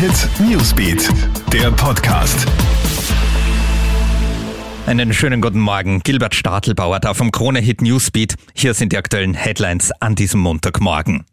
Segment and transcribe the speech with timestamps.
[0.00, 1.10] Hit Newsbeat,
[1.52, 2.46] der Podcast.
[4.86, 6.00] Einen schönen guten Morgen.
[6.00, 8.36] Gilbert Stadelbauer da vom Krone Hit Newsbeat.
[8.54, 11.26] Hier sind die aktuellen Headlines an diesem Montagmorgen.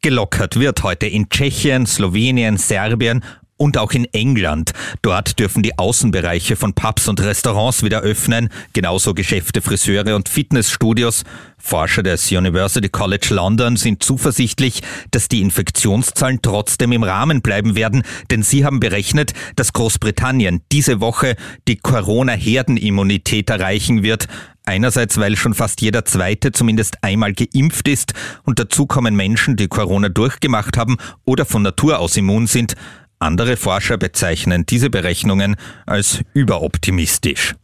[0.00, 3.22] Gelockert wird heute in Tschechien, Slowenien, Serbien
[3.56, 4.72] und auch in England.
[5.02, 11.24] Dort dürfen die Außenbereiche von Pubs und Restaurants wieder öffnen, genauso Geschäfte, Friseure und Fitnessstudios.
[11.58, 18.02] Forscher des University College London sind zuversichtlich, dass die Infektionszahlen trotzdem im Rahmen bleiben werden,
[18.30, 21.36] denn sie haben berechnet, dass Großbritannien diese Woche
[21.66, 24.28] die Corona-Herdenimmunität erreichen wird.
[24.68, 29.68] Einerseits, weil schon fast jeder Zweite zumindest einmal geimpft ist und dazu kommen Menschen, die
[29.68, 32.74] Corona durchgemacht haben oder von Natur aus immun sind.
[33.18, 35.56] Andere Forscher bezeichnen diese Berechnungen
[35.86, 37.54] als überoptimistisch.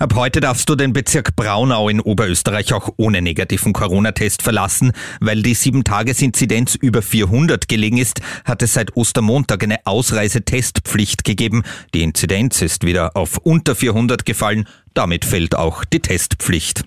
[0.00, 4.92] Ab heute darfst du den Bezirk Braunau in Oberösterreich auch ohne negativen Corona-Test verlassen.
[5.18, 11.64] Weil die 7-Tages-Inzidenz über 400 gelegen ist, hat es seit Ostermontag eine Ausreisetestpflicht gegeben.
[11.94, 14.68] Die Inzidenz ist wieder auf unter 400 gefallen.
[14.94, 16.84] Damit fällt auch die Testpflicht.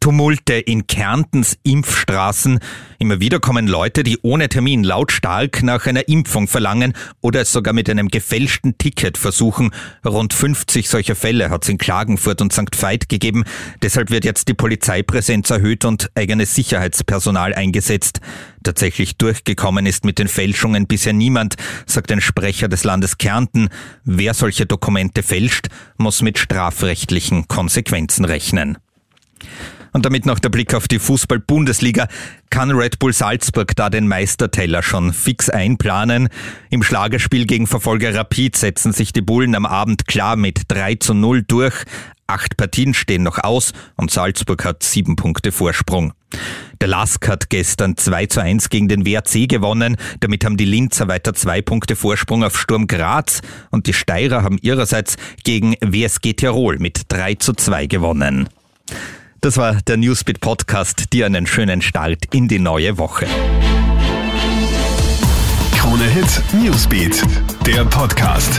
[0.00, 2.60] Tumulte in Kärntens Impfstraßen.
[3.00, 7.74] Immer wieder kommen Leute, die ohne Termin lautstark nach einer Impfung verlangen oder es sogar
[7.74, 9.70] mit einem gefälschten Ticket versuchen.
[10.06, 12.80] Rund 50 solcher Fälle hat es in Klagenfurt und St.
[12.80, 13.44] Veit gegeben.
[13.82, 18.20] Deshalb wird jetzt die Polizeipräsenz erhöht und eigenes Sicherheitspersonal eingesetzt.
[18.62, 23.68] Tatsächlich durchgekommen ist mit den Fälschungen bisher niemand, sagt ein Sprecher des Landes Kärnten.
[24.04, 28.78] Wer solche Dokumente fälscht, muss mit strafrechtlichen Konsequenzen rechnen.
[29.92, 32.08] Und damit noch der Blick auf die Fußball-Bundesliga.
[32.50, 36.28] Kann Red Bull Salzburg da den Meisterteller schon fix einplanen?
[36.70, 41.14] Im Schlagerspiel gegen Verfolger Rapid setzen sich die Bullen am Abend klar mit 3 zu
[41.14, 41.84] 0 durch.
[42.30, 46.12] Acht Partien stehen noch aus und Salzburg hat sieben Punkte Vorsprung.
[46.80, 49.96] Der Lask hat gestern 2 zu 1 gegen den WRC gewonnen.
[50.20, 54.58] Damit haben die Linzer weiter zwei Punkte Vorsprung auf Sturm Graz und die Steirer haben
[54.60, 58.48] ihrerseits gegen WSG Tirol mit 3 zu 2 gewonnen.
[59.40, 61.12] Das war der Newsbeat Podcast.
[61.12, 63.26] Dir einen schönen Start in die neue Woche.
[65.76, 67.22] Krone Hit Newsbeat,
[67.64, 68.58] der Podcast.